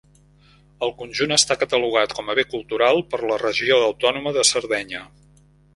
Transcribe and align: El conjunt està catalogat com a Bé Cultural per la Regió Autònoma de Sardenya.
El 0.87 0.93
conjunt 1.01 1.33
està 1.35 1.57
catalogat 1.65 2.15
com 2.21 2.33
a 2.33 2.37
Bé 2.41 2.47
Cultural 2.57 3.05
per 3.13 3.21
la 3.33 3.41
Regió 3.47 3.79
Autònoma 3.91 4.37
de 4.41 4.51
Sardenya. 4.53 5.07